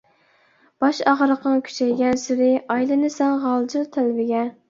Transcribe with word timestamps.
باش 0.83 1.01
ئاغرىقىڭ 1.11 1.59
كۈچەيگەنسېرى، 1.67 2.49
ئايلىنىسەن 2.75 3.39
غالجىر 3.47 3.87
تەلۋىگە. 3.97 4.43